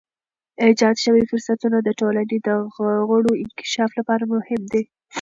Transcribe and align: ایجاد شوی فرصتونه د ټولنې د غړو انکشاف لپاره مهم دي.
ایجاد 0.63 0.95
شوی 1.05 1.23
فرصتونه 1.31 1.77
د 1.81 1.89
ټولنې 1.99 2.37
د 2.47 2.49
غړو 3.09 3.31
انکشاف 3.43 3.91
لپاره 3.99 4.23
مهم 4.33 4.61
دي. 4.73 4.83